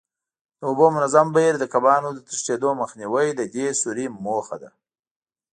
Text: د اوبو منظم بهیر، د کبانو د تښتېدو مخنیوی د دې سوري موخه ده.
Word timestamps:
د 0.59 0.61
اوبو 0.69 0.85
منظم 0.95 1.27
بهیر، 1.35 1.55
د 1.59 1.65
کبانو 1.73 2.07
د 2.13 2.19
تښتېدو 2.27 2.69
مخنیوی 2.81 3.27
د 3.35 3.41
دې 3.55 3.67
سوري 3.81 4.07
موخه 4.25 4.55
ده. 4.61 4.69